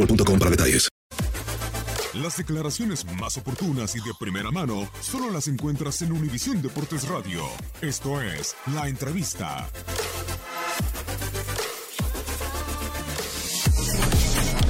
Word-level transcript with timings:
boostmobile.com 0.00 0.38
para 0.38 0.50
detalles. 0.50 0.88
Las 2.14 2.36
declaraciones 2.36 3.04
más 3.18 3.36
oportunas 3.36 3.94
y 3.94 4.00
de 4.00 4.12
primera 4.18 4.50
mano 4.50 4.88
solo 5.00 5.30
las 5.30 5.46
encuentras 5.46 6.02
en 6.02 6.12
Univisión 6.12 6.60
Deportes 6.60 7.08
Radio. 7.08 7.42
Esto 7.80 8.20
es 8.20 8.56
La 8.74 8.88
Entrevista. 8.88 9.68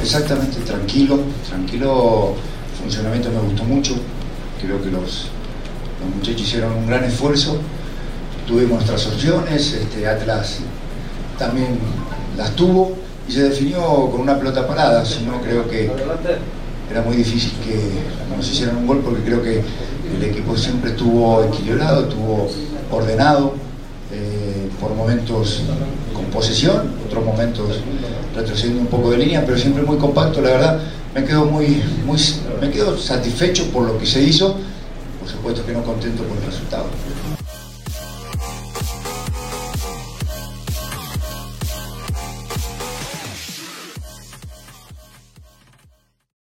Exactamente, 0.01 0.61
tranquilo, 0.61 1.21
tranquilo. 1.49 2.35
El 2.73 2.83
funcionamiento 2.83 3.31
me 3.31 3.41
gustó 3.41 3.65
mucho. 3.65 3.95
Creo 4.61 4.83
que 4.83 4.91
los, 4.91 5.29
los 6.01 6.15
muchachos 6.17 6.43
hicieron 6.43 6.73
un 6.75 6.87
gran 6.87 7.05
esfuerzo. 7.05 7.61
Tuvimos 8.47 8.85
nuestras 8.87 9.07
opciones, 9.07 9.73
este, 9.73 10.07
Atlas 10.07 10.59
también 11.39 11.79
las 12.37 12.55
tuvo 12.55 12.99
y 13.31 13.33
se 13.33 13.45
definió 13.45 13.81
con 14.11 14.23
una 14.23 14.37
pelota 14.37 14.67
parada. 14.67 15.05
Si 15.05 15.23
no, 15.23 15.41
creo 15.41 15.69
que 15.69 15.89
era 16.91 17.03
muy 17.03 17.17
difícil 17.17 17.53
que 17.65 17.79
nos 18.35 18.51
hicieran 18.51 18.77
un 18.79 18.87
gol 18.89 19.01
porque 19.05 19.23
creo 19.23 19.41
que 19.41 19.63
el 20.17 20.25
equipo 20.25 20.57
siempre 20.57 20.91
estuvo 20.91 21.45
equilibrado, 21.45 22.09
estuvo 22.09 22.49
ordenado, 22.91 23.55
eh, 24.13 24.69
por 24.81 24.95
momentos 24.95 25.63
con 26.13 26.25
posesión, 26.25 26.93
otros 27.07 27.25
momentos 27.25 27.79
retrocediendo 28.35 28.81
un 28.81 28.89
poco 28.89 29.13
de 29.13 29.19
línea, 29.19 29.45
pero 29.47 29.57
siempre 29.57 29.85
muy 29.85 29.97
compacto, 29.97 30.41
la 30.41 30.51
verdad 30.51 30.81
me 31.15 31.25
quedo 31.25 31.45
muy, 31.45 31.83
muy 32.05 32.19
me 32.61 32.71
quedo 32.71 32.99
satisfecho 32.99 33.71
por 33.71 33.87
lo 33.87 33.97
que 33.97 34.07
se 34.07 34.23
hizo, 34.23 34.57
por 35.21 35.29
supuesto 35.29 35.65
que 35.65 35.73
no 35.73 35.85
contento 35.85 36.25
por 36.25 36.37
el 36.37 36.45
resultado. 36.45 36.87